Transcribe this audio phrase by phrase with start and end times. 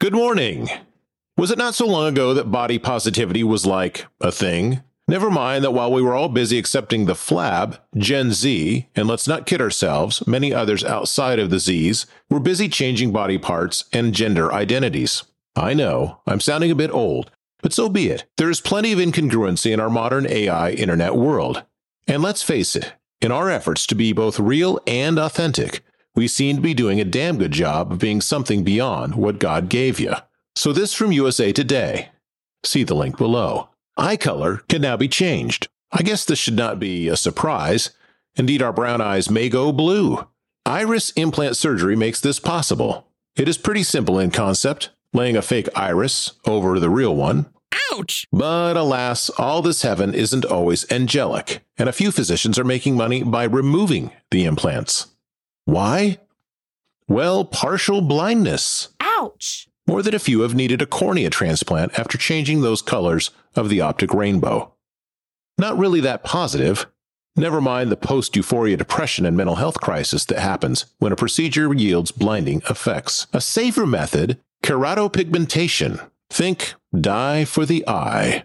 [0.00, 0.70] Good morning.
[1.36, 4.80] Was it not so long ago that body positivity was like a thing?
[5.06, 9.28] Never mind that while we were all busy accepting the flab, Gen Z, and let's
[9.28, 14.14] not kid ourselves, many others outside of the Zs, were busy changing body parts and
[14.14, 15.24] gender identities.
[15.54, 17.30] I know, I'm sounding a bit old,
[17.60, 18.24] but so be it.
[18.38, 21.62] There is plenty of incongruency in our modern AI internet world.
[22.06, 25.84] And let's face it, in our efforts to be both real and authentic,
[26.20, 29.70] we seem to be doing a damn good job of being something beyond what God
[29.70, 30.12] gave you.
[30.54, 32.10] So, this from USA Today.
[32.62, 33.70] See the link below.
[33.96, 35.68] Eye color can now be changed.
[35.90, 37.92] I guess this should not be a surprise.
[38.36, 40.28] Indeed, our brown eyes may go blue.
[40.66, 43.06] Iris implant surgery makes this possible.
[43.34, 47.46] It is pretty simple in concept, laying a fake iris over the real one.
[47.94, 48.26] Ouch!
[48.30, 53.22] But alas, all this heaven isn't always angelic, and a few physicians are making money
[53.22, 55.06] by removing the implants.
[55.70, 56.18] Why?
[57.06, 58.88] Well, partial blindness.
[58.98, 59.68] Ouch!
[59.86, 63.80] More than a few have needed a cornea transplant after changing those colors of the
[63.80, 64.74] optic rainbow.
[65.58, 66.86] Not really that positive.
[67.36, 71.72] Never mind the post euphoria depression and mental health crisis that happens when a procedure
[71.72, 73.28] yields blinding effects.
[73.32, 76.04] A safer method, keratopigmentation.
[76.30, 78.42] Think dye for the eye.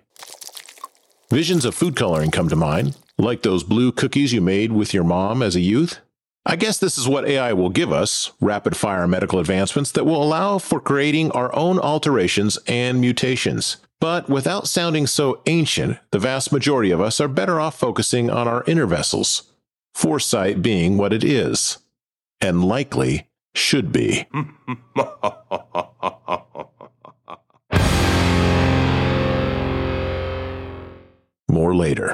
[1.31, 5.03] Visions of food coloring come to mind, like those blue cookies you made with your
[5.03, 6.01] mom as a youth.
[6.47, 10.21] I guess this is what AI will give us rapid fire medical advancements that will
[10.21, 13.77] allow for creating our own alterations and mutations.
[13.99, 18.47] But without sounding so ancient, the vast majority of us are better off focusing on
[18.47, 19.51] our inner vessels,
[19.95, 21.79] foresight being what it is,
[22.39, 24.27] and likely should be.
[31.49, 32.13] More later.